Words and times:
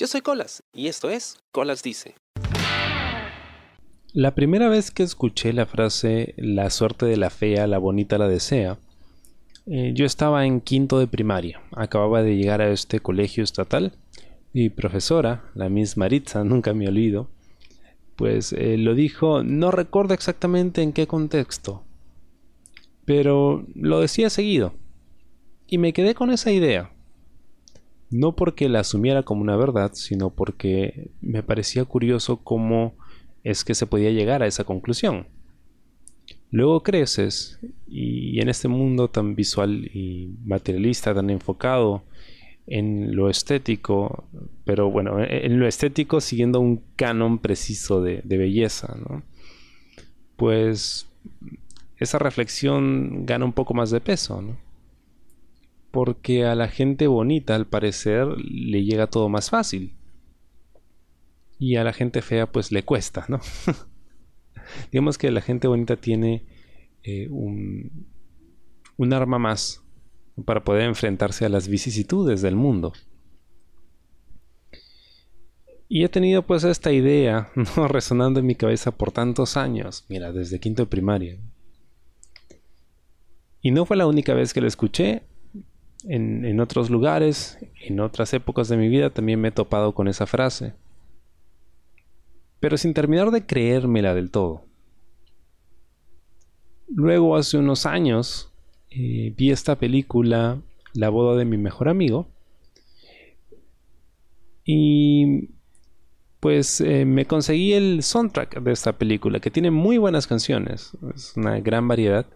Yo 0.00 0.06
soy 0.06 0.22
Colas 0.22 0.62
y 0.72 0.86
esto 0.86 1.10
es 1.10 1.36
Colas 1.52 1.82
Dice. 1.82 2.14
La 4.14 4.34
primera 4.34 4.70
vez 4.70 4.90
que 4.90 5.02
escuché 5.02 5.52
la 5.52 5.66
frase 5.66 6.32
la 6.38 6.70
suerte 6.70 7.04
de 7.04 7.18
la 7.18 7.28
fea, 7.28 7.66
la 7.66 7.76
bonita 7.76 8.16
la 8.16 8.26
desea, 8.26 8.78
eh, 9.66 9.92
yo 9.94 10.06
estaba 10.06 10.46
en 10.46 10.62
quinto 10.62 10.98
de 10.98 11.06
primaria. 11.06 11.60
Acababa 11.72 12.22
de 12.22 12.34
llegar 12.34 12.62
a 12.62 12.70
este 12.70 13.00
colegio 13.00 13.44
estatal. 13.44 13.92
Mi 14.54 14.70
profesora, 14.70 15.44
la 15.54 15.68
Miss 15.68 15.98
Maritza, 15.98 16.44
nunca 16.44 16.72
me 16.72 16.88
olvido, 16.88 17.28
pues 18.16 18.54
eh, 18.54 18.78
lo 18.78 18.94
dijo, 18.94 19.42
no 19.42 19.70
recuerdo 19.70 20.14
exactamente 20.14 20.80
en 20.80 20.94
qué 20.94 21.06
contexto, 21.06 21.84
pero 23.04 23.66
lo 23.74 24.00
decía 24.00 24.30
seguido. 24.30 24.72
Y 25.66 25.76
me 25.76 25.92
quedé 25.92 26.14
con 26.14 26.30
esa 26.30 26.52
idea. 26.52 26.90
No 28.10 28.34
porque 28.34 28.68
la 28.68 28.80
asumiera 28.80 29.22
como 29.22 29.42
una 29.42 29.56
verdad, 29.56 29.92
sino 29.94 30.30
porque 30.30 31.10
me 31.20 31.42
parecía 31.42 31.84
curioso 31.84 32.38
cómo 32.38 32.94
es 33.44 33.64
que 33.64 33.74
se 33.74 33.86
podía 33.86 34.10
llegar 34.10 34.42
a 34.42 34.46
esa 34.46 34.64
conclusión. 34.64 35.26
Luego 36.50 36.82
creces 36.82 37.60
y 37.86 38.40
en 38.40 38.48
este 38.48 38.66
mundo 38.66 39.08
tan 39.08 39.36
visual 39.36 39.88
y 39.94 40.34
materialista, 40.44 41.14
tan 41.14 41.30
enfocado 41.30 42.02
en 42.66 43.14
lo 43.16 43.30
estético, 43.30 44.24
pero 44.64 44.90
bueno, 44.90 45.16
en 45.22 45.58
lo 45.58 45.66
estético 45.66 46.20
siguiendo 46.20 46.60
un 46.60 46.82
canon 46.96 47.38
preciso 47.38 48.00
de, 48.00 48.22
belleza, 48.24 48.96
¿no? 48.96 49.22
Pues 50.36 51.06
esa 51.98 52.18
reflexión 52.18 53.26
gana 53.26 53.44
un 53.44 53.52
poco 53.52 53.74
más 53.74 53.90
de 53.90 54.00
peso, 54.00 54.40
¿no? 54.40 54.56
Porque 55.90 56.44
a 56.44 56.54
la 56.54 56.68
gente 56.68 57.06
bonita, 57.06 57.54
al 57.54 57.66
parecer, 57.66 58.26
le 58.38 58.84
llega 58.84 59.08
todo 59.08 59.28
más 59.28 59.50
fácil. 59.50 59.96
Y 61.58 61.76
a 61.76 61.84
la 61.84 61.92
gente 61.92 62.22
fea, 62.22 62.50
pues 62.50 62.72
le 62.72 62.84
cuesta, 62.84 63.26
¿no? 63.28 63.40
Digamos 64.92 65.18
que 65.18 65.30
la 65.30 65.40
gente 65.40 65.68
bonita 65.68 65.96
tiene 65.96 66.44
eh, 67.02 67.28
un, 67.28 68.06
un 68.96 69.12
arma 69.12 69.38
más 69.38 69.82
para 70.44 70.64
poder 70.64 70.82
enfrentarse 70.82 71.44
a 71.44 71.48
las 71.48 71.68
vicisitudes 71.68 72.42
del 72.42 72.56
mundo. 72.56 72.92
Y 75.88 76.04
he 76.04 76.08
tenido 76.08 76.46
pues 76.46 76.62
esta 76.62 76.92
idea 76.92 77.50
¿no? 77.76 77.88
resonando 77.88 78.38
en 78.40 78.46
mi 78.46 78.54
cabeza 78.54 78.92
por 78.92 79.10
tantos 79.10 79.56
años, 79.56 80.04
mira, 80.08 80.32
desde 80.32 80.60
quinto 80.60 80.82
de 80.82 80.86
primaria. 80.86 81.38
Y 83.60 83.72
no 83.72 83.84
fue 83.84 83.96
la 83.96 84.06
única 84.06 84.32
vez 84.32 84.54
que 84.54 84.60
lo 84.60 84.68
escuché. 84.68 85.24
En, 86.04 86.60
otros 86.60 86.88
lugares, 86.90 87.58
en 87.82 88.00
otras 88.00 88.32
épocas 88.32 88.68
de 88.68 88.76
mi 88.76 88.88
vida, 88.88 89.10
también 89.10 89.40
me 89.40 89.48
he 89.48 89.52
topado 89.52 89.92
con 89.92 90.08
esa 90.08 90.26
frase. 90.26 90.74
Pero 92.58 92.76
sin 92.76 92.94
terminar 92.94 93.30
de 93.30 93.44
creérmela 93.44 94.14
del 94.14 94.30
todo. 94.30 94.64
Luego, 96.88 97.36
hace 97.36 97.58
unos 97.58 97.86
años, 97.86 98.52
eh, 98.90 99.34
vi 99.36 99.50
esta 99.50 99.78
película, 99.78 100.60
La 100.92 101.08
boda 101.08 101.36
de 101.36 101.44
mi 101.44 101.56
mejor 101.56 101.88
amigo. 101.88 102.28
Y 104.64 105.50
pues 106.40 106.80
eh, 106.80 107.04
me 107.04 107.26
conseguí 107.26 107.74
el 107.74 108.02
soundtrack 108.02 108.62
de 108.62 108.72
esta 108.72 108.94
película, 108.94 109.40
que 109.40 109.50
tiene 109.50 109.70
muy 109.70 109.98
buenas 109.98 110.26
canciones, 110.26 110.92
es 111.14 111.34
una 111.36 111.60
gran 111.60 111.86
variedad. 111.86 112.26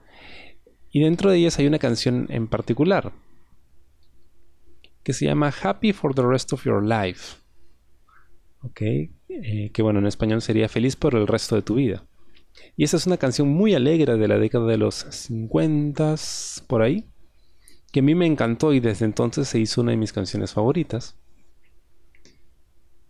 Y 0.92 1.00
dentro 1.00 1.30
de 1.30 1.38
ellas 1.38 1.58
hay 1.58 1.66
una 1.66 1.78
canción 1.78 2.26
en 2.28 2.46
particular, 2.46 3.12
que 5.04 5.12
se 5.12 5.26
llama 5.26 5.52
Happy 5.62 5.92
for 5.92 6.14
the 6.14 6.22
Rest 6.22 6.52
of 6.52 6.64
Your 6.64 6.82
Life. 6.82 7.36
Ok, 8.62 8.80
eh, 8.80 9.70
que 9.72 9.82
bueno, 9.82 9.98
en 9.98 10.06
español 10.06 10.40
sería 10.40 10.68
Feliz 10.68 10.96
por 10.96 11.14
el 11.14 11.26
resto 11.26 11.54
de 11.54 11.62
tu 11.62 11.74
vida. 11.74 12.04
Y 12.76 12.84
esa 12.84 12.96
es 12.96 13.06
una 13.06 13.18
canción 13.18 13.48
muy 13.48 13.74
alegre 13.74 14.16
de 14.16 14.28
la 14.28 14.38
década 14.38 14.66
de 14.66 14.78
los 14.78 14.94
50 14.94 16.14
por 16.66 16.82
ahí, 16.82 17.04
que 17.92 18.00
a 18.00 18.02
mí 18.02 18.14
me 18.14 18.26
encantó 18.26 18.72
y 18.72 18.80
desde 18.80 19.04
entonces 19.04 19.48
se 19.48 19.60
hizo 19.60 19.82
una 19.82 19.90
de 19.90 19.98
mis 19.98 20.12
canciones 20.12 20.52
favoritas. 20.52 21.16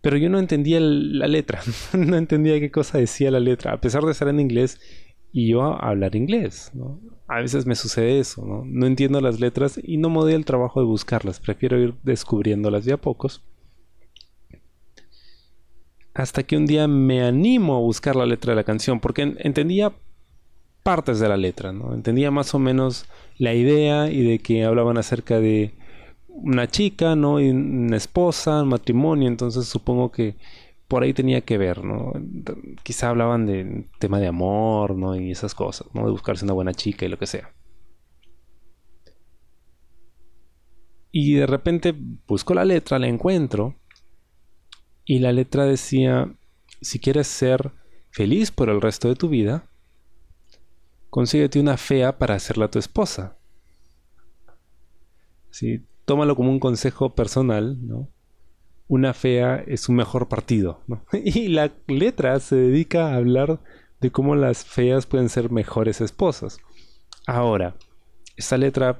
Pero 0.01 0.17
yo 0.17 0.29
no 0.29 0.37
entendía 0.37 0.79
la 0.81 1.27
letra, 1.27 1.61
no 1.93 2.17
entendía 2.17 2.59
qué 2.59 2.69
cosa 2.69 2.97
decía 2.97 3.31
la 3.31 3.39
letra, 3.39 3.73
a 3.73 3.81
pesar 3.81 4.03
de 4.03 4.11
estar 4.11 4.27
en 4.27 4.41
inglés 4.41 4.79
y 5.37 5.49
yo 5.49 5.63
hablar 5.83 6.15
inglés. 6.15 6.71
A 7.27 7.41
veces 7.41 7.65
me 7.65 7.75
sucede 7.75 8.19
eso, 8.19 8.45
¿no? 8.45 8.63
no 8.65 8.85
entiendo 8.85 9.19
las 9.19 9.41
letras 9.41 9.77
y 9.83 9.97
no 9.97 10.09
me 10.09 10.19
doy 10.19 10.33
el 10.33 10.45
trabajo 10.45 10.79
de 10.79 10.85
buscarlas, 10.85 11.41
prefiero 11.41 11.77
ir 11.77 11.93
descubriéndolas 12.03 12.85
de 12.85 12.93
a 12.93 12.97
pocos 12.97 13.43
hasta 16.13 16.43
que 16.43 16.55
un 16.55 16.65
día 16.65 16.87
me 16.87 17.21
animo 17.21 17.75
a 17.75 17.79
buscar 17.79 18.15
la 18.15 18.25
letra 18.25 18.53
de 18.53 18.55
la 18.55 18.63
canción, 18.63 19.01
porque 19.01 19.35
entendía 19.39 19.91
partes 20.81 21.19
de 21.19 21.27
la 21.27 21.35
letra, 21.35 21.73
¿no? 21.73 21.93
Entendía 21.93 22.31
más 22.31 22.55
o 22.55 22.59
menos 22.59 23.05
la 23.37 23.53
idea 23.53 24.09
y 24.09 24.23
de 24.23 24.39
que 24.39 24.63
hablaban 24.63 24.97
acerca 24.97 25.41
de 25.41 25.73
una 26.29 26.67
chica, 26.67 27.17
¿no? 27.17 27.41
Y 27.41 27.49
una 27.49 27.97
esposa, 27.97 28.63
un 28.63 28.69
matrimonio, 28.69 29.27
entonces 29.27 29.65
supongo 29.65 30.13
que 30.13 30.35
por 30.87 31.03
ahí 31.03 31.13
tenía 31.13 31.41
que 31.41 31.57
ver, 31.57 31.83
¿no? 31.83 32.13
Quizá 32.83 33.09
hablaban 33.09 33.45
de 33.45 33.87
tema 33.99 34.19
de 34.19 34.27
amor, 34.27 34.95
¿no? 34.95 35.15
Y 35.15 35.31
esas 35.31 35.55
cosas, 35.55 35.87
¿no? 35.93 36.05
De 36.05 36.11
buscarse 36.11 36.45
una 36.45 36.53
buena 36.53 36.73
chica 36.73 37.05
y 37.05 37.09
lo 37.09 37.17
que 37.17 37.27
sea. 37.27 37.53
Y 41.11 41.35
de 41.35 41.47
repente 41.47 41.95
busco 42.27 42.53
la 42.53 42.65
letra, 42.65 42.99
la 42.99 43.07
encuentro 43.07 43.75
y 45.05 45.19
la 45.19 45.31
letra 45.31 45.65
decía, 45.65 46.35
si 46.81 46.99
quieres 46.99 47.27
ser 47.27 47.71
feliz 48.11 48.51
por 48.51 48.69
el 48.69 48.81
resto 48.81 49.07
de 49.07 49.15
tu 49.15 49.29
vida, 49.29 49.69
consíguete 51.09 51.59
una 51.59 51.77
fea 51.77 52.17
para 52.17 52.35
hacerla 52.35 52.69
tu 52.69 52.79
esposa. 52.79 53.37
Sí, 55.51 55.85
tómalo 56.03 56.35
como 56.35 56.51
un 56.51 56.59
consejo 56.59 57.15
personal, 57.15 57.77
¿no? 57.87 58.09
Una 58.87 59.13
fea 59.13 59.63
es 59.65 59.89
un 59.89 59.95
mejor 59.95 60.27
partido, 60.27 60.81
Y 61.13 61.47
la 61.47 61.71
letra 61.87 62.39
se 62.39 62.55
dedica 62.55 63.09
a 63.09 63.15
hablar 63.15 63.59
de 63.99 64.11
cómo 64.11 64.35
las 64.35 64.65
feas 64.65 65.05
pueden 65.05 65.29
ser 65.29 65.51
mejores 65.51 66.01
esposas. 66.01 66.59
Ahora, 67.25 67.75
esta 68.35 68.57
letra 68.57 68.99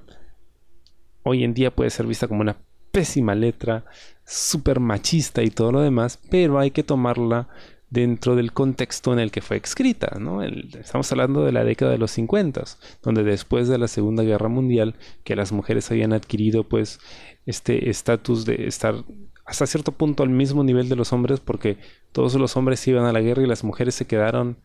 hoy 1.23 1.43
en 1.43 1.53
día 1.53 1.75
puede 1.75 1.89
ser 1.89 2.07
vista 2.07 2.27
como 2.27 2.41
una 2.41 2.57
pésima 2.91 3.35
letra, 3.35 3.85
súper 4.25 4.79
machista 4.79 5.43
y 5.43 5.49
todo 5.49 5.71
lo 5.71 5.81
demás, 5.81 6.19
pero 6.29 6.59
hay 6.59 6.71
que 6.71 6.83
tomarla 6.83 7.49
dentro 7.89 8.35
del 8.35 8.53
contexto 8.53 9.13
en 9.13 9.19
el 9.19 9.31
que 9.31 9.41
fue 9.41 9.57
escrita, 9.57 10.17
¿no? 10.19 10.41
estamos 10.41 11.11
hablando 11.11 11.45
de 11.45 11.51
la 11.51 11.63
década 11.63 11.91
de 11.91 11.97
los 11.97 12.11
50, 12.11 12.63
donde 13.03 13.23
después 13.23 13.67
de 13.67 13.77
la 13.77 13.87
Segunda 13.87 14.23
Guerra 14.23 14.49
Mundial, 14.49 14.95
que 15.23 15.35
las 15.35 15.51
mujeres 15.51 15.91
habían 15.91 16.13
adquirido 16.13 16.63
pues 16.63 16.99
este 17.45 17.89
estatus 17.89 18.45
de 18.45 18.67
estar 18.67 18.95
hasta 19.45 19.67
cierto 19.67 19.91
punto 19.91 20.23
al 20.23 20.29
mismo 20.29 20.63
nivel 20.63 20.89
de 20.89 20.95
los 20.95 21.13
hombres, 21.13 21.39
porque 21.39 21.77
todos 22.11 22.33
los 22.35 22.57
hombres 22.57 22.85
iban 22.87 23.05
a 23.05 23.13
la 23.13 23.21
guerra 23.21 23.43
y 23.43 23.47
las 23.47 23.63
mujeres 23.63 23.95
se 23.95 24.05
quedaron 24.05 24.57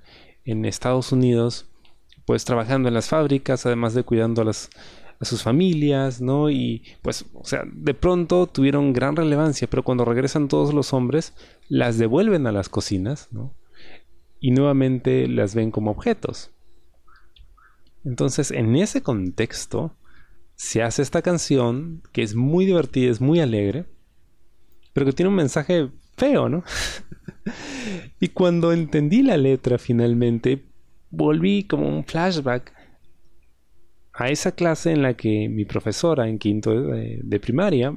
en 0.45 0.65
Estados 0.65 1.13
Unidos, 1.13 1.67
pues 2.25 2.45
trabajando 2.45 2.89
en 2.89 2.95
las 2.95 3.09
fábricas, 3.09 3.67
además 3.67 3.93
de 3.93 4.05
cuidando 4.05 4.43
a 4.43 5.25
sus 5.25 5.43
familias, 5.43 6.23
¿no? 6.23 6.49
Y 6.49 6.83
pues, 7.03 7.27
o 7.35 7.45
sea, 7.45 7.65
de 7.71 7.93
pronto 7.93 8.47
tuvieron 8.47 8.95
gran 8.95 9.17
relevancia, 9.17 9.69
pero 9.69 9.85
cuando 9.85 10.07
regresan 10.07 10.49
todos 10.49 10.73
los 10.73 10.95
hombres, 10.95 11.35
las 11.69 11.99
devuelven 11.99 12.47
a 12.47 12.53
las 12.53 12.71
cocinas, 12.71 13.29
¿no? 13.33 13.53
Y 14.41 14.53
nuevamente 14.53 15.29
las 15.29 15.55
ven 15.55 15.71
como 15.71 15.91
objetos. 15.91 16.51
Entonces, 18.05 18.51
en 18.51 18.77
ese 18.77 19.03
contexto, 19.03 19.95
se 20.55 20.83
hace 20.83 21.03
esta 21.03 21.21
canción 21.21 22.03
que 22.13 22.23
es 22.23 22.35
muy 22.35 22.65
divertida, 22.65 23.11
es 23.11 23.21
muy 23.21 23.41
alegre, 23.41 23.85
pero 24.93 25.07
que 25.07 25.13
tiene 25.13 25.29
un 25.29 25.37
mensaje 25.37 25.89
feo, 26.17 26.49
¿no? 26.49 26.65
y 28.21 28.29
cuando 28.29 28.73
entendí 28.73 29.23
la 29.23 29.37
letra 29.37 29.79
finalmente, 29.79 30.65
volví 31.11 31.65
como 31.65 31.89
un 31.89 32.05
flashback 32.05 32.73
a 34.13 34.29
esa 34.29 34.53
clase 34.53 34.93
en 34.93 35.03
la 35.03 35.15
que 35.15 35.49
mi 35.49 35.65
profesora 35.65 36.29
en 36.29 36.39
quinto 36.39 36.73
de, 36.83 37.41
primaria 37.41 37.95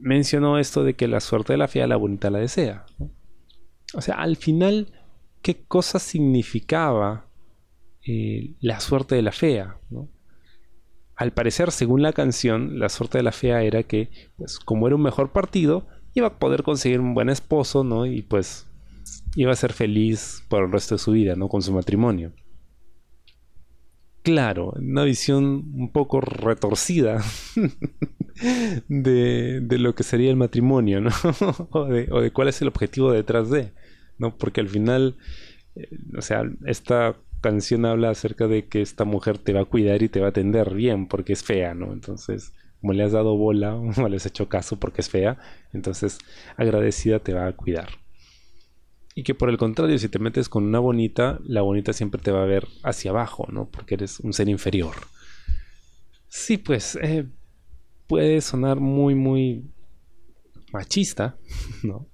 mencionó 0.00 0.58
esto 0.58 0.84
de 0.84 0.94
que 0.94 1.08
la 1.08 1.20
suerte 1.20 1.52
de 1.52 1.58
la 1.58 1.68
fea 1.68 1.86
la 1.86 1.96
bonita 1.96 2.30
la 2.30 2.38
desea. 2.38 2.86
O 3.94 4.00
sea, 4.00 4.16
al 4.16 4.36
final, 4.36 4.88
¿qué 5.42 5.64
cosa 5.66 5.98
significaba 5.98 7.26
eh, 8.06 8.54
la 8.60 8.80
suerte 8.80 9.16
de 9.16 9.22
la 9.22 9.32
fea? 9.32 9.76
Al 11.18 11.32
parecer, 11.32 11.72
según 11.72 12.00
la 12.00 12.12
canción, 12.12 12.78
la 12.78 12.88
suerte 12.88 13.18
de 13.18 13.24
la 13.24 13.32
fea 13.32 13.64
era 13.64 13.82
que, 13.82 14.08
pues, 14.36 14.60
como 14.60 14.86
era 14.86 14.94
un 14.94 15.02
mejor 15.02 15.32
partido, 15.32 15.88
iba 16.14 16.28
a 16.28 16.38
poder 16.38 16.62
conseguir 16.62 17.00
un 17.00 17.12
buen 17.12 17.28
esposo, 17.28 17.82
¿no? 17.82 18.06
Y 18.06 18.22
pues 18.22 18.66
iba 19.34 19.50
a 19.50 19.56
ser 19.56 19.72
feliz 19.72 20.44
por 20.48 20.62
el 20.62 20.70
resto 20.70 20.94
de 20.94 21.00
su 21.00 21.10
vida, 21.10 21.34
¿no? 21.34 21.48
Con 21.48 21.60
su 21.60 21.72
matrimonio. 21.72 22.32
claro, 24.22 24.74
una 24.76 25.02
visión 25.02 25.44
un 25.74 25.90
poco 25.90 26.20
retorcida 26.20 27.20
de, 28.88 29.60
de, 29.60 29.78
lo 29.78 29.94
que 29.96 30.02
sería 30.04 30.30
el 30.30 30.36
matrimonio, 30.36 31.00
¿no? 31.00 31.10
o, 31.70 31.86
de, 31.86 32.30
cuál 32.32 32.46
es 32.46 32.62
el 32.62 32.68
objetivo 32.68 33.10
detrás 33.10 33.50
de, 33.50 33.72
¿no? 34.18 34.36
Porque 34.36 34.60
al 34.60 34.68
final, 34.68 35.16
eh, 35.74 35.88
o 36.16 36.22
sea, 36.22 36.42
esta 36.66 37.16
canción 37.40 37.84
habla 37.84 38.10
acerca 38.10 38.48
de 38.48 38.66
que 38.66 38.82
esta 38.82 39.04
mujer 39.04 39.38
te 39.38 39.52
va 39.52 39.62
a 39.62 39.64
cuidar 39.64 40.02
y 40.02 40.08
te 40.08 40.20
va 40.20 40.26
a 40.26 40.30
atender 40.30 40.74
bien 40.74 41.06
porque 41.06 41.32
es 41.32 41.42
fea, 41.42 41.74
¿no? 41.74 41.92
Entonces, 41.92 42.52
como 42.80 42.92
le 42.92 43.02
has 43.04 43.12
dado 43.12 43.36
bola 43.36 43.74
o 43.74 44.08
le 44.08 44.16
has 44.16 44.26
hecho 44.26 44.48
caso 44.48 44.78
porque 44.78 45.00
es 45.00 45.08
fea, 45.08 45.38
entonces 45.72 46.18
agradecida 46.56 47.18
te 47.18 47.34
va 47.34 47.46
a 47.46 47.52
cuidar. 47.52 47.88
Y 49.14 49.24
que 49.24 49.34
por 49.34 49.50
el 49.50 49.58
contrario, 49.58 49.98
si 49.98 50.08
te 50.08 50.20
metes 50.20 50.48
con 50.48 50.64
una 50.64 50.78
bonita, 50.78 51.40
la 51.44 51.62
bonita 51.62 51.92
siempre 51.92 52.22
te 52.22 52.30
va 52.30 52.42
a 52.42 52.46
ver 52.46 52.68
hacia 52.84 53.10
abajo, 53.10 53.48
¿no? 53.50 53.68
Porque 53.68 53.94
eres 53.94 54.20
un 54.20 54.32
ser 54.32 54.48
inferior. 54.48 54.94
Sí, 56.28 56.56
pues 56.56 56.96
eh, 57.02 57.26
puede 58.06 58.40
sonar 58.40 58.78
muy, 58.78 59.16
muy 59.16 59.72
machista, 60.72 61.36
¿no? 61.82 62.06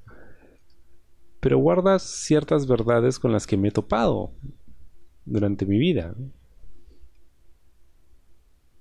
Pero 1.40 1.58
guarda 1.58 1.98
ciertas 1.98 2.66
verdades 2.66 3.18
con 3.18 3.32
las 3.32 3.46
que 3.46 3.58
me 3.58 3.68
he 3.68 3.70
topado 3.70 4.32
durante 5.24 5.66
mi 5.66 5.78
vida. 5.78 6.14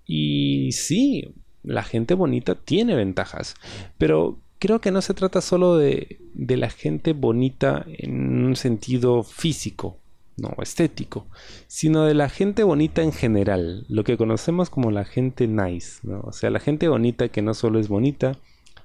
Y 0.05 0.71
sí, 0.73 1.33
la 1.63 1.83
gente 1.83 2.13
bonita 2.13 2.55
tiene 2.55 2.95
ventajas, 2.95 3.55
pero 3.97 4.37
creo 4.59 4.81
que 4.81 4.91
no 4.91 5.01
se 5.01 5.13
trata 5.13 5.41
solo 5.41 5.77
de, 5.77 6.19
de 6.33 6.57
la 6.57 6.69
gente 6.69 7.13
bonita 7.13 7.85
en 7.87 8.45
un 8.45 8.55
sentido 8.55 9.23
físico, 9.23 9.97
no 10.37 10.55
estético, 10.61 11.27
sino 11.67 12.05
de 12.05 12.13
la 12.13 12.29
gente 12.29 12.63
bonita 12.63 13.01
en 13.01 13.13
general, 13.13 13.85
lo 13.87 14.03
que 14.03 14.17
conocemos 14.17 14.69
como 14.69 14.91
la 14.91 15.05
gente 15.05 15.47
nice, 15.47 15.99
¿no? 16.03 16.21
o 16.21 16.33
sea, 16.33 16.49
la 16.49 16.59
gente 16.59 16.87
bonita 16.87 17.29
que 17.29 17.41
no 17.41 17.53
solo 17.53 17.79
es 17.79 17.87
bonita, 17.87 18.33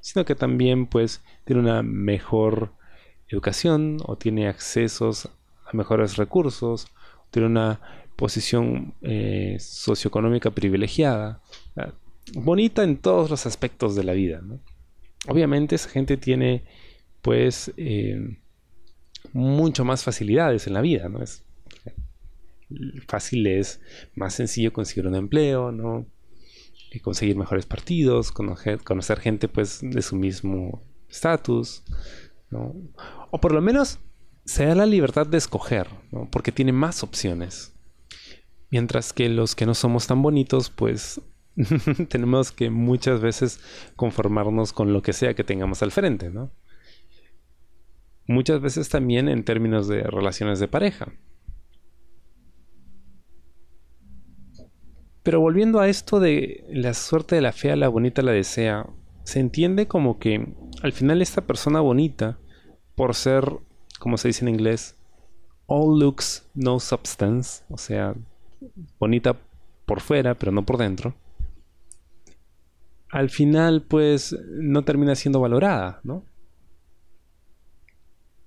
sino 0.00 0.25
que 0.25 0.34
también 0.34 0.87
pues 0.87 1.22
tiene 1.44 1.62
una 1.62 1.82
mejor 1.82 2.72
educación 3.28 3.99
o 4.04 4.16
tiene 4.16 4.49
accesos 4.49 5.28
a 5.66 5.76
mejores 5.76 6.16
recursos 6.16 6.87
tiene 7.30 7.46
una 7.46 7.80
posición 8.16 8.94
eh, 9.02 9.56
socioeconómica 9.60 10.50
privilegiada, 10.50 11.40
bonita 12.34 12.82
en 12.82 12.96
todos 12.98 13.30
los 13.30 13.46
aspectos 13.46 13.94
de 13.94 14.04
la 14.04 14.12
vida. 14.12 14.42
Obviamente 15.28 15.75
esa 15.75 15.88
gente 15.88 16.16
tiene 16.16 16.64
pues 17.22 17.72
eh, 17.76 18.38
mucho 19.32 19.84
más 19.84 20.04
facilidades 20.04 20.66
en 20.66 20.75
la 20.75 20.80
vida, 20.80 21.08
¿no? 21.08 21.22
Es 21.22 21.44
fácil 23.06 23.46
es 23.46 23.80
más 24.14 24.34
sencillo 24.34 24.72
conseguir 24.72 25.06
un 25.06 25.14
empleo, 25.14 25.72
¿no? 25.72 26.06
Conseguir 27.02 27.36
mejores 27.36 27.66
partidos, 27.66 28.32
conocer, 28.32 28.82
conocer 28.82 29.20
gente 29.20 29.48
pues 29.48 29.80
de 29.82 30.02
su 30.02 30.16
mismo 30.16 30.82
estatus, 31.08 31.84
¿no? 32.50 32.75
O 33.30 33.40
por 33.40 33.52
lo 33.52 33.60
menos 33.60 34.00
se 34.49 34.65
da 34.65 34.75
la 34.75 34.87
libertad 34.87 35.27
de 35.27 35.37
escoger, 35.37 35.89
porque 36.33 36.53
tiene 36.53 36.73
más 36.73 37.03
opciones. 37.03 37.75
Mientras 38.71 39.12
que 39.12 39.29
los 39.29 39.55
que 39.55 39.67
no 39.67 39.75
somos 39.75 40.06
tan 40.06 40.23
bonitos, 40.23 40.71
pues 40.71 41.21
tenemos 42.09 42.50
que 42.50 42.71
muchas 42.71 43.21
veces 43.21 43.61
conformarnos 43.95 44.73
con 44.73 44.95
lo 44.95 45.03
que 45.03 45.12
sea 45.12 45.35
que 45.35 45.45
tengamos 45.45 45.83
al 45.83 45.91
frente, 45.91 46.31
¿no? 46.31 46.50
Muchas 48.27 48.62
veces 48.62 48.89
también 48.89 49.29
en 49.29 49.45
términos 49.45 49.87
de 49.87 50.03
relaciones 50.05 50.61
de 50.61 50.69
pareja. 50.69 51.12
Pero 55.23 55.41
volviendo 55.41 55.79
a 55.79 55.89
esto 55.89 56.21
de 56.21 56.65
la 56.71 56.95
suerte 56.95 57.35
de 57.35 57.43
la 57.43 57.53
fea, 57.53 57.77
la 57.77 57.89
bonita 57.89 58.23
la 58.23 58.33
desea, 58.33 58.87
se 59.25 59.41
entiende 59.41 59.87
como 59.87 60.19
que 60.19 60.55
al 60.83 60.93
final 60.93 61.21
esta 61.21 61.47
persona 61.47 61.81
bonita, 61.81 62.39
por 62.95 63.15
ser 63.15 63.68
como 63.99 64.17
se 64.17 64.29
dice 64.29 64.45
en 64.45 64.49
inglés, 64.49 64.97
all 65.67 65.99
looks, 65.99 66.49
no 66.55 66.81
substance, 66.81 67.65
o 67.69 67.79
sea, 67.79 68.15
bonita 68.99 69.37
por 69.87 70.00
fuera, 70.00 70.35
pero 70.35 70.53
no 70.53 70.65
por 70.65 70.79
dentro, 70.79 71.15
al 73.11 73.31
final 73.31 73.83
pues 73.83 74.37
no 74.49 74.83
termina 74.83 75.15
siendo 75.15 75.41
valorada, 75.41 76.00
¿no? 76.05 76.25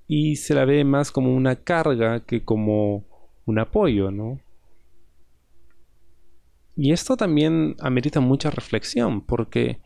Y 0.07 0.35
se 0.35 0.53
la 0.53 0.65
ve 0.65 0.83
más 0.83 1.11
como 1.11 1.33
una 1.33 1.55
carga 1.55 2.25
que 2.25 2.43
como 2.43 3.05
un 3.45 3.59
apoyo, 3.59 4.11
¿no? 4.11 4.39
Y 6.75 6.91
esto 6.91 7.17
también 7.17 7.75
amerita 7.79 8.19
mucha 8.19 8.49
reflexión, 8.49 9.21
porque 9.21 9.79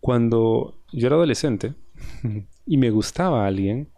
cuando 0.00 0.80
yo 0.92 1.06
era 1.06 1.16
adolescente, 1.16 1.74
y 2.66 2.76
me 2.76 2.90
gustaba 2.90 3.44
a 3.44 3.46
alguien, 3.46 3.90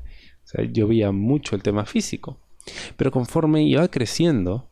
o 0.45 0.47
sea, 0.47 0.65
yo 0.65 0.89
veía 0.89 1.13
mucho 1.13 1.57
el 1.57 1.63
tema 1.63 1.85
físico. 1.85 2.41
Pero 2.97 3.11
conforme 3.11 3.63
iba 3.65 3.89
creciendo, 3.89 4.71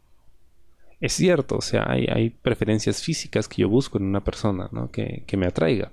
es 1.00 1.12
cierto, 1.14 1.56
o 1.56 1.60
sea, 1.60 1.86
hay, 1.88 2.30
preferencias 2.30 3.02
físicas 3.02 3.48
que 3.48 3.62
yo 3.62 3.68
busco 3.68 3.98
en 3.98 4.04
una 4.04 4.22
persona, 4.22 4.68
¿no? 4.72 4.90
Que, 4.90 5.24
que 5.26 5.36
me 5.36 5.46
atraiga. 5.46 5.92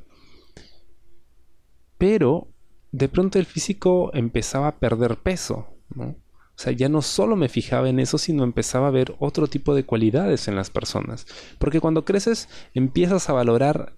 Pero 1.98 2.50
de 2.92 3.10
pronto 3.10 3.40
el 3.40 3.46
físico 3.46 4.12
empezaba 4.14 4.68
a 4.68 4.80
perder 4.80 5.18
peso, 5.18 5.68
¿no? 5.96 6.16
O 6.58 6.60
sea, 6.60 6.74
ya 6.74 6.90
no 6.90 7.04
solo 7.04 7.36
me 7.36 7.50
fijaba 7.50 7.88
en 7.88 8.00
eso, 8.00 8.18
sino 8.18 8.44
empezaba 8.44 8.88
a 8.88 8.92
ver 8.92 9.16
otro 9.20 9.46
tipo 9.48 9.76
de 9.76 9.86
cualidades 9.86 10.48
en 10.48 10.56
las 10.56 10.72
personas. 10.72 11.28
Porque 11.60 11.80
cuando 11.80 12.04
creces 12.04 12.50
empiezas 12.74 13.30
a 13.30 13.34
valorar 13.34 13.96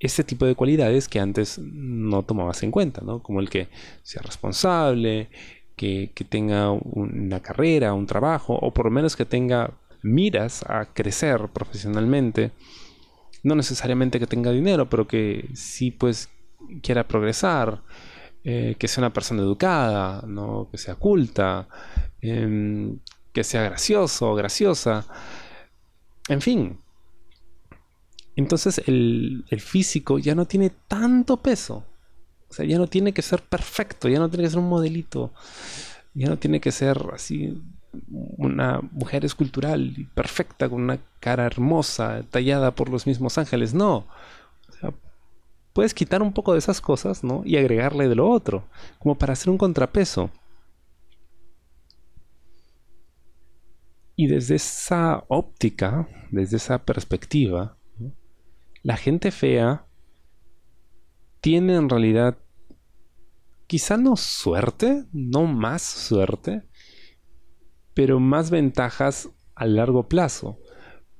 ese 0.00 0.24
tipo 0.24 0.46
de 0.46 0.54
cualidades 0.54 1.08
que 1.08 1.20
antes 1.20 1.58
no 1.58 2.22
tomabas 2.22 2.62
en 2.62 2.70
cuenta, 2.70 3.02
¿no? 3.02 3.22
Como 3.22 3.40
el 3.40 3.50
que 3.50 3.68
sea 4.02 4.22
responsable, 4.22 5.28
que, 5.76 6.10
tenga 6.28 6.70
una 6.72 7.40
carrera, 7.40 7.94
un 7.94 8.06
trabajo, 8.06 8.54
o 8.54 8.72
por 8.72 8.86
lo 8.86 8.90
menos 8.90 9.16
que 9.16 9.24
tenga 9.24 9.72
miras 10.02 10.62
a 10.68 10.86
crecer 10.86 11.48
profesionalmente. 11.52 12.52
No 13.42 13.54
necesariamente 13.54 14.18
que 14.18 14.26
tenga 14.26 14.50
dinero, 14.52 14.88
pero 14.90 15.06
que 15.06 15.48
sí 15.54 15.90
pues 15.90 16.28
quiera 16.82 17.08
progresar, 17.08 17.82
eh, 18.44 18.76
que 18.78 18.88
sea 18.88 19.02
una 19.02 19.12
persona 19.12 19.42
educada, 19.42 20.22
¿no? 20.26 20.68
que 20.70 20.78
sea 20.78 20.94
culta, 20.94 21.68
em, 22.20 22.98
que 23.32 23.44
sea 23.44 23.62
gracioso, 23.62 24.34
graciosa. 24.34 25.06
En 26.28 26.40
fin, 26.40 26.78
entonces 28.40 28.80
el, 28.86 29.44
físico 29.58 30.18
ya 30.18 30.34
no 30.34 30.46
tiene 30.46 30.70
tanto 30.88 31.36
peso. 31.36 31.84
O 32.48 32.52
sea, 32.52 32.66
ya 32.66 32.78
no 32.78 32.88
tiene 32.88 33.12
que 33.12 33.22
ser 33.22 33.42
perfecto, 33.42 34.08
ya 34.08 34.18
no 34.18 34.28
tiene 34.28 34.44
que 34.44 34.50
ser 34.50 34.58
un 34.58 34.68
modelito, 34.68 35.32
ya 36.14 36.28
no 36.28 36.38
tiene 36.38 36.60
que 36.60 36.72
ser 36.72 36.98
así 37.12 37.62
una 38.36 38.80
mujer 38.92 39.24
escultural 39.24 39.94
y 39.96 40.04
perfecta 40.04 40.68
con 40.68 40.82
una 40.82 40.98
cara 41.20 41.46
hermosa, 41.46 42.24
tallada 42.30 42.74
por 42.74 42.88
los 42.88 43.06
mismos 43.06 43.38
ángeles. 43.38 43.74
No. 43.74 44.06
Puedes 45.72 45.94
quitar 45.94 46.22
un 46.22 46.32
poco 46.32 46.52
de 46.52 46.58
esas 46.58 46.80
cosas, 46.80 47.22
¿no? 47.22 47.42
Y 47.44 47.56
agregarle 47.56 48.08
de 48.08 48.16
lo 48.16 48.28
otro, 48.28 48.64
como 48.98 49.16
para 49.16 49.34
hacer 49.34 49.50
un 49.50 49.58
contrapeso. 49.58 50.30
Y 54.16 54.26
desde 54.26 54.56
esa 54.56 55.24
óptica, 55.28 56.08
desde 56.30 56.56
esa 56.56 56.78
perspectiva, 56.84 57.76
la 58.82 58.96
gente 58.96 59.30
fea 59.30 59.86
tiene 61.40 61.76
en 61.76 61.88
realidad 61.88 62.38
quizá 63.66 63.96
no 63.96 64.16
suerte, 64.16 65.04
no 65.12 65.46
más 65.46 65.82
suerte, 65.82 66.62
pero 67.94 68.18
más 68.20 68.50
ventajas 68.50 69.30
a 69.54 69.66
largo 69.66 70.08
plazo. 70.08 70.58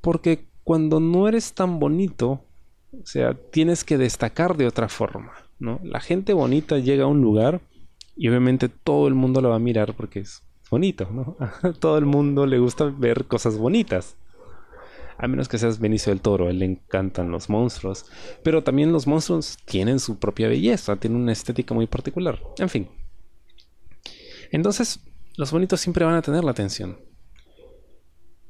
Porque 0.01 0.49
cuando 0.65 1.01
no 1.01 1.29
eres 1.29 1.55
tan 1.55 1.79
bonito, 1.79 2.45
o 2.93 3.07
sea, 3.07 3.35
tienes 3.35 3.85
que 3.85 3.99
destacar 3.99 4.57
de 4.57 4.67
otra 4.67 4.89
forma, 4.89 5.33
¿no? 5.59 5.81
La 5.85 6.01
gente 6.01 6.33
bonita 6.33 6.79
llega 6.79 7.05
a 7.05 7.09
un 7.09 7.21
lugar 7.21 7.61
y 8.17 8.29
obviamente 8.29 8.69
todo 8.69 9.07
el 9.07 9.15
mundo 9.15 9.41
lo 9.41 9.51
va 9.51 9.57
a 9.57 9.61
mirar 9.61 9.95
porque 9.95 10.21
es 10.21 10.43
bonito, 10.71 11.09
¿no? 11.11 11.37
todo 11.79 11.99
el 11.99 12.07
mundo 12.07 12.47
le 12.47 12.59
gusta 12.59 12.87
ver 12.87 13.27
cosas 13.27 13.59
bonitas 13.59 14.17
a 15.21 15.29
menos 15.29 15.49
que 15.49 15.59
seas 15.59 15.79
Benicio 15.79 16.11
del 16.11 16.23
Toro, 16.23 16.47
a 16.47 16.51
él 16.51 16.61
le 16.61 16.65
encantan 16.65 17.31
los 17.31 17.51
monstruos. 17.51 18.07
Pero 18.43 18.65
también 18.65 18.91
los 18.91 19.07
monstruos 19.07 19.59
tienen 19.67 20.01
su 20.01 20.19
propia 20.19 20.49
belleza, 20.49 20.97
tienen 20.97 21.21
una 21.21 21.33
estética 21.33 21.75
muy 21.75 21.87
particular. 21.87 22.41
En 22.59 22.71
fin. 22.71 22.89
Entonces, 24.51 25.01
los 25.37 25.53
bonitos 25.53 25.81
siempre 25.81 26.07
van 26.07 26.15
a 26.15 26.23
tener 26.23 26.43
la 26.43 26.53
atención. 26.53 26.99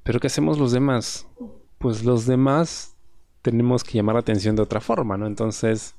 Pero 0.05 0.21
¿qué 0.21 0.29
hacemos 0.29 0.59
los 0.59 0.71
demás? 0.71 1.27
Pues 1.79 2.05
los 2.05 2.27
demás 2.27 2.95
tenemos 3.43 3.83
que 3.83 3.95
llamar 3.95 4.15
la 4.15 4.21
atención 4.21 4.55
de 4.55 4.63
otra 4.63 4.81
forma, 4.81 5.17
¿no? 5.17 5.27
Entonces, 5.27 5.97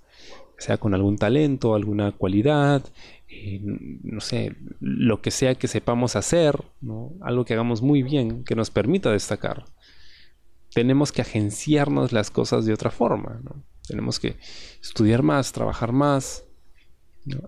sea 0.58 0.78
con 0.78 0.94
algún 0.94 1.18
talento, 1.18 1.76
alguna 1.76 2.14
cualidad, 2.14 2.86
eh, 3.28 3.60
no 3.62 4.22
sé, 4.22 4.56
lo 4.80 5.22
que 5.22 5.32
sea 5.32 5.56
que 5.56 5.68
sepamos 5.68 6.16
hacer, 6.16 6.64
algo 7.22 7.44
que 7.44 7.54
hagamos 7.56 7.82
muy 7.82 8.04
bien, 8.04 8.46
que 8.46 8.56
nos 8.56 8.70
permita 8.70 9.12
destacar. 9.12 9.66
Tenemos 10.74 11.12
que 11.12 11.22
agenciarnos 11.22 12.12
las 12.12 12.32
cosas 12.32 12.66
de 12.66 12.74
otra 12.74 12.92
forma. 12.92 13.42
Tenemos 13.88 14.20
que 14.20 14.38
estudiar 14.82 15.22
más, 15.22 15.52
trabajar 15.52 15.92
más, 15.92 16.46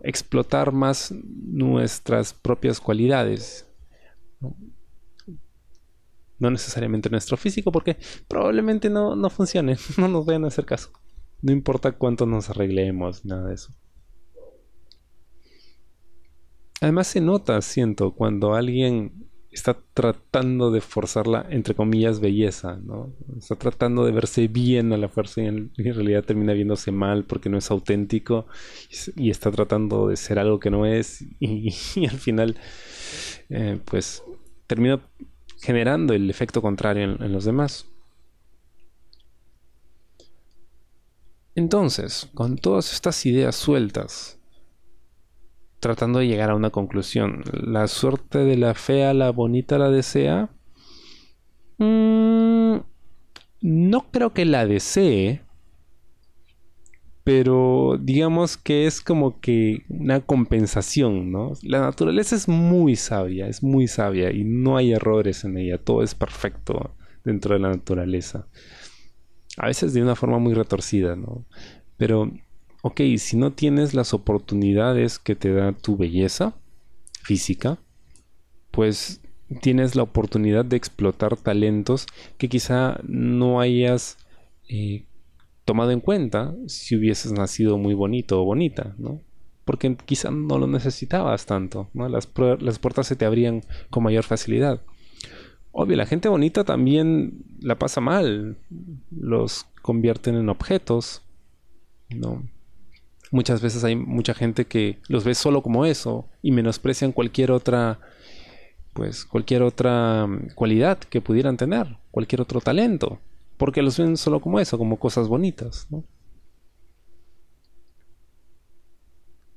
explotar 0.04 0.72
más 0.72 1.12
nuestras 1.12 2.34
propias 2.34 2.80
cualidades. 2.80 3.68
¿no? 6.40 6.52
necesariamente 6.52 7.10
nuestro 7.10 7.38
físico, 7.38 7.72
porque 7.72 7.98
probablemente 8.28 8.90
no, 8.90 9.16
no 9.16 9.30
funcione, 9.30 9.78
no 9.98 10.10
nos 10.10 10.26
vayan 10.26 10.44
a 10.44 10.48
hacer 10.48 10.66
caso. 10.66 10.92
No 11.42 11.54
importa 11.54 11.94
cuánto 11.94 12.26
nos 12.26 12.50
arreglemos, 12.50 13.24
nada 13.24 13.48
de 13.48 13.54
eso. 13.56 13.74
Además 16.82 17.08
se 17.08 17.22
nota, 17.22 17.62
siento, 17.62 18.14
cuando 18.14 18.56
alguien 18.56 19.30
está 19.54 19.78
tratando 19.94 20.72
de 20.72 20.82
forzar 20.82 21.28
la, 21.28 21.46
entre 21.50 21.76
comillas, 21.76 22.20
belleza, 22.20 22.80
¿no? 22.84 23.14
Está 23.38 23.56
tratando 23.56 24.06
de 24.06 24.12
verse 24.12 24.48
bien 24.48 24.92
a 24.94 24.98
la 24.98 25.10
fuerza 25.10 25.42
y 25.42 25.48
en, 25.48 25.72
realidad 25.78 26.24
termina 26.24 26.54
viéndose 26.54 26.92
mal 26.92 27.26
porque 27.26 27.50
no 27.50 27.58
es 27.58 27.70
auténtico 27.72 28.48
y, 29.16 29.30
está 29.30 29.52
tratando 29.52 30.08
de 30.08 30.18
ser 30.18 30.40
algo 30.40 30.60
que 30.60 30.70
no 30.70 30.86
es 30.86 31.24
y, 31.40 31.74
al 32.06 32.18
final, 32.20 32.58
eh, 33.50 33.80
pues, 33.86 34.24
termina 34.68 35.02
generando 35.62 36.14
el 36.14 36.30
efecto 36.30 36.62
contrario 36.62 37.18
en 37.20 37.32
los 37.32 37.46
demás. 37.46 37.88
Entonces, 41.56 42.30
con 42.34 42.58
todas 42.58 42.94
estas 42.94 43.26
ideas 43.26 43.56
sueltas, 43.56 44.40
tratando 45.84 46.20
de 46.20 46.28
llegar 46.28 46.50
a 46.50 46.56
una 46.56 46.70
conclusión. 46.70 47.44
¿La 47.52 47.88
suerte 47.88 48.40
de 48.40 48.56
la 48.56 48.74
fea, 48.74 49.14
la 49.14 49.32
bonita 49.32 49.78
la 49.78 49.90
desea? 49.90 50.50
Mm, 51.78 52.78
no 53.62 54.06
creo 54.10 54.34
que 54.34 54.46
la 54.46 54.66
desee. 54.66 55.42
Pero 57.26 57.98
digamos 58.00 58.56
que 58.56 58.86
es 58.86 59.02
como 59.02 59.42
que 59.42 59.84
una 59.90 60.22
compensación, 60.22 61.32
¿no? 61.32 61.52
La 61.62 61.82
naturaleza 61.82 62.36
es 62.36 62.48
muy 62.48 62.96
sabia, 62.96 63.48
es 63.48 63.62
muy 63.62 63.88
sabia 63.88 64.32
y 64.32 64.46
no 64.46 64.78
hay 64.78 64.94
errores 64.94 65.44
en 65.44 65.58
ella, 65.58 65.78
todo 65.78 66.02
es 66.02 66.16
perfecto 66.16 66.96
dentro 67.26 67.56
de 67.56 67.60
la 67.60 67.70
naturaleza. 67.70 68.48
A 69.58 69.68
veces 69.68 69.94
de 69.94 70.02
una 70.02 70.16
forma 70.16 70.40
muy 70.40 70.54
retorcida, 70.54 71.16
¿no? 71.16 71.46
Pero 71.98 72.32
ok, 72.84 73.00
si 73.18 73.38
no 73.38 73.54
tienes 73.54 73.94
las 73.94 74.14
oportunidades 74.14 75.18
que 75.18 75.36
te 75.36 75.54
da 75.54 75.72
tu 75.72 75.96
belleza 75.96 76.54
física, 77.24 77.80
pues 78.72 79.22
tienes 79.62 79.96
la 79.96 80.04
oportunidad 80.04 80.66
de 80.66 80.76
explotar 80.76 81.38
talentos 81.38 82.08
que 82.38 82.50
quizá 82.50 83.00
no 83.04 83.62
hayas 83.62 84.18
eh, 84.68 85.06
tomado 85.64 85.92
en 85.92 86.02
cuenta 86.02 86.54
si 86.68 86.98
hubieses 86.98 87.32
nacido 87.32 87.78
muy 87.78 87.94
bonito 87.94 88.42
o 88.42 88.46
bonita, 88.46 88.96
¿no? 88.98 89.22
Porque 89.64 89.96
quizá 90.06 90.30
no 90.30 90.58
lo 90.58 90.68
necesitabas 90.68 91.46
tanto, 91.46 91.90
¿no? 91.94 92.10
Las, 92.10 92.30
las 92.60 92.80
puertas 92.80 93.08
se 93.08 93.16
te 93.16 93.24
abrían 93.24 93.62
con 93.92 94.04
mayor 94.04 94.26
facilidad. 94.26 94.82
Obvio, 95.72 95.96
la 95.96 96.06
gente 96.06 96.28
bonita 96.28 96.66
también 96.66 97.46
la 97.62 97.80
pasa 97.80 98.02
mal, 98.02 98.58
los 99.10 99.68
convierten 99.82 100.36
en 100.36 100.50
objetos, 100.50 101.22
¿no? 102.10 102.44
Muchas 103.34 103.62
veces 103.62 103.84
hay 103.84 103.96
mucha 103.96 104.34
gente 104.34 104.66
que 104.66 105.00
los 105.10 105.24
ve 105.24 105.34
solo 105.34 105.64
como 105.64 105.86
eso 105.86 106.30
y 106.44 106.52
menosprecian 106.52 107.12
cualquier 107.12 107.52
otra 107.52 108.00
pues 108.94 109.26
cualquier 109.26 109.64
otra 109.64 110.28
mm, 110.28 110.50
cualidad 110.54 111.00
que 111.00 111.20
pudieran 111.20 111.58
tener, 111.58 111.98
cualquier 112.12 112.42
otro 112.42 112.62
talento, 112.62 113.20
porque 113.58 113.82
los 113.82 113.98
ven 113.98 114.18
solo 114.18 114.40
como 114.40 114.60
eso, 114.60 114.78
como 114.78 115.00
cosas 115.00 115.28
bonitas, 115.28 115.88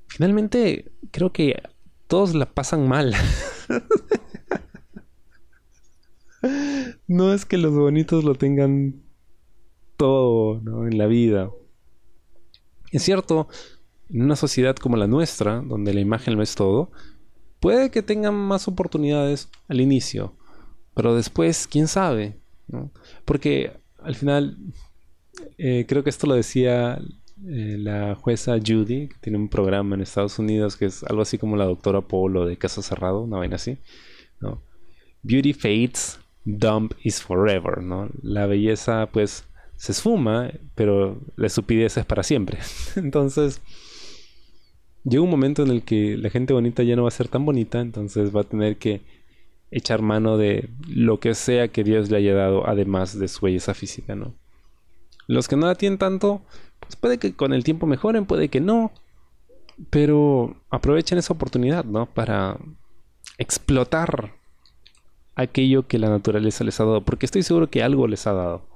Finalmente, 0.09 0.93
creo 1.11 1.31
que 1.31 1.61
todos 2.07 2.35
la 2.35 2.47
pasan 2.47 2.89
mal. 2.89 3.13
no 7.07 7.35
es 7.35 7.45
que 7.45 7.59
los 7.59 7.75
bonitos 7.75 8.25
lo 8.25 8.35
tengan 8.35 9.03
todo 9.99 10.87
en 10.87 10.97
la 10.97 11.07
vida. 11.07 11.51
Es 12.93 13.03
cierto, 13.03 13.49
en 14.11 14.23
una 14.23 14.37
sociedad 14.37 14.77
como 14.77 14.97
la 14.97 15.07
nuestra, 15.07 15.61
donde 15.61 15.95
la 15.95 16.01
imagen 16.01 16.37
lo 16.37 16.43
es 16.43 16.55
todo, 16.55 16.91
puede 17.61 17.91
que 17.91 18.03
tengan 18.03 18.35
más 18.35 18.69
oportunidades 18.69 19.49
al 19.69 19.81
inicio, 19.81 20.35
pero 20.95 21.15
después, 21.15 21.67
quién 21.67 21.89
sabe, 21.89 22.39
Porque 23.25 23.73
al 24.03 24.15
final, 24.15 24.57
eh, 25.59 25.85
creo 25.89 26.03
que 26.03 26.11
esto 26.11 26.27
lo 26.27 26.35
decía 26.35 26.99
eh, 27.45 27.77
la 27.79 28.15
jueza 28.15 28.57
Judy, 28.59 29.09
que 29.09 29.17
tiene 29.21 29.39
un 29.39 29.49
programa 29.49 29.95
en 29.95 30.01
Estados 30.01 30.39
Unidos 30.39 30.77
que 30.77 30.87
es 30.87 31.05
algo 31.05 31.23
así 31.23 31.37
como 31.39 31.57
la 31.57 31.67
doctora 31.67 32.01
Polo 32.01 32.47
de 32.47 32.57
Caso 32.57 32.83
Cerrado, 32.83 33.23
una 33.23 33.37
vaina 33.37 33.57
así, 33.57 33.79
¿no? 34.41 34.63
Beauty 35.23 35.53
fades, 35.53 36.19
dump 36.45 36.95
is 37.03 37.21
forever, 37.21 37.83
¿no? 37.83 38.09
La 38.23 38.47
belleza, 38.47 39.09
pues, 39.13 39.45
se 39.77 39.93
esfuma, 39.93 40.51
pero 40.75 41.21
la 41.37 41.47
estupidez 41.47 41.97
es 41.97 42.05
para 42.05 42.23
siempre. 42.23 42.59
entonces, 42.97 43.61
llega 45.05 45.23
un 45.23 45.31
momento 45.31 45.63
en 45.63 45.71
el 45.71 45.83
que 45.83 46.17
la 46.17 46.31
gente 46.31 46.53
bonita 46.53 46.83
ya 46.83 46.97
no 46.97 47.03
va 47.03 47.09
a 47.09 47.13
ser 47.13 47.29
tan 47.29 47.45
bonita, 47.45 47.81
entonces 47.81 48.35
va 48.35 48.43
a 48.43 48.45
tener 48.45 48.79
que 48.79 49.03
echar 49.71 50.03
mano 50.03 50.39
de 50.39 50.71
lo 50.89 51.21
que 51.21 51.35
sea 51.35 51.69
que 51.69 51.85
Dios 51.85 52.11
le 52.11 52.19
haya 52.19 52.35
dado, 52.35 52.69
además 52.69 53.19
de 53.19 53.29
su 53.29 53.45
belleza 53.45 53.75
física, 53.75 54.15
¿no? 54.15 54.35
Los 55.27 55.49
que 55.49 55.57
no 55.57 55.67
la 55.67 55.75
tienen 55.75 55.99
tanto, 55.99 56.43
pues 56.81 56.97
puede 56.97 57.19
que 57.19 57.35
con 57.35 57.53
el 57.53 57.65
tiempo 57.65 57.87
mejoren, 57.87 58.27
puede 58.27 58.49
que 58.49 58.61
no, 58.61 58.93
pero 59.91 60.57
aprovechen 60.71 61.19
esa 61.19 61.33
oportunidad, 61.33 61.85
¿no? 61.85 62.07
Para 62.07 62.59
explotar 63.39 64.35
aquello 65.35 65.87
que 65.87 65.99
la 65.99 66.09
naturaleza 66.09 66.65
les 66.65 66.81
ha 66.81 66.85
dado, 66.85 67.05
porque 67.05 67.27
estoy 67.27 67.43
seguro 67.43 67.69
que 67.69 67.83
algo 67.83 68.07
les 68.07 68.27
ha 68.27 68.33
dado. 68.33 68.76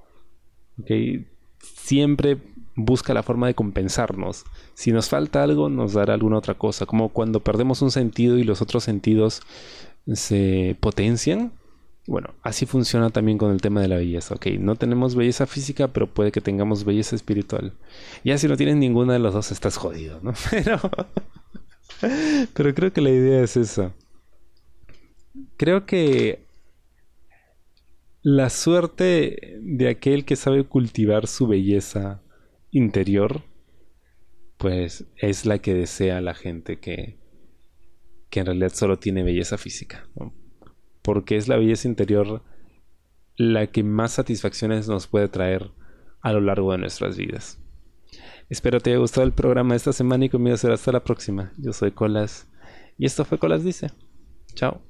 Siempre 1.61 2.39
busca 2.77 3.15
la 3.15 3.23
forma 3.23 3.47
de 3.47 3.55
compensarnos. 3.55 4.45
Si 4.75 4.93
nos 4.93 5.09
falta 5.09 5.43
algo, 5.43 5.69
nos 5.69 5.93
dará 5.93 6.15
alguna 6.15 6.39
otra 6.39 6.55
cosa. 6.55 6.87
Como 6.87 7.11
cuando 7.11 7.41
perdemos 7.41 7.83
un 7.83 7.91
sentido 7.91 8.39
y 8.39 8.45
los 8.45 8.63
otros 8.63 8.85
sentidos 8.85 9.43
se 10.13 10.77
potencian. 10.81 11.53
Bueno, 12.07 12.31
así 12.43 12.67
funciona 12.67 13.11
también 13.11 13.39
con 13.39 13.53
el 13.53 13.61
tema 13.61 13.81
de 13.81 13.89
la 13.89 13.97
belleza. 13.97 14.35
Ok, 14.35 14.47
no 14.59 14.75
tenemos 14.77 15.15
belleza 15.15 15.47
física, 15.47 15.89
pero 15.89 16.07
puede 16.09 16.33
que 16.33 16.41
tengamos 16.41 16.85
belleza 16.85 17.15
espiritual. 17.15 17.75
Ya 18.25 18.39
si 18.39 18.49
no 18.49 18.57
tienes 18.57 18.77
ninguna 18.77 19.13
de 19.13 19.19
los 19.19 19.35
dos, 19.35 19.53
estás 19.53 19.77
jodido, 19.77 20.19
¿no? 20.23 20.33
Pero, 20.51 20.81
pero 22.55 22.75
creo 22.75 22.93
que 22.95 23.03
la 23.03 23.11
idea 23.11 23.43
es 23.43 23.59
esa. 23.59 23.93
Creo 25.59 25.85
que 25.85 26.47
la 28.23 28.51
suerte 28.51 29.59
de 29.63 29.89
aquel 29.89 30.25
que 30.25 30.37
sabe 30.37 30.65
cultivar 30.65 31.27
su 31.27 31.47
belleza 31.47 32.23
interior, 32.71 33.43
pues 34.59 35.07
es 35.17 35.47
la 35.47 35.59
que 35.59 35.75
desea 35.75 36.21
la 36.21 36.35
gente 36.35 36.79
que, 36.81 37.19
que 38.29 38.41
en 38.41 38.47
realidad 38.47 38.73
solo 38.75 38.99
tiene 38.99 39.23
belleza 39.23 39.57
física. 39.57 40.09
Porque 41.03 41.37
es 41.37 41.49
la 41.49 41.57
belleza 41.57 41.89
interior 41.89 42.43
la 43.37 43.69
que 43.69 43.83
más 43.83 44.13
satisfacciones 44.13 44.87
nos 44.87 45.07
puede 45.07 45.29
traer 45.29 45.71
a 46.21 46.33
lo 46.33 46.41
largo 46.41 46.73
de 46.73 46.79
nuestras 46.79 47.17
vidas. 47.17 47.59
Espero 48.51 48.81
te 48.81 48.91
haya 48.91 48.99
gustado 48.99 49.27
el 49.27 49.33
programa 49.33 49.71
de 49.71 49.79
esta 49.79 49.93
semana 49.93 50.27
y 50.27 50.29
conmigo 50.29 50.57
será 50.57 50.75
hasta 50.75 50.93
la 50.93 51.05
próxima. 51.05 51.53
Yo 51.57 51.73
soy 51.73 51.93
Colas 51.93 52.49
y 52.99 53.07
esto 53.07 53.25
fue 53.25 53.39
Colas 53.39 53.65
Dice. 53.65 53.91
Chao. 54.55 54.90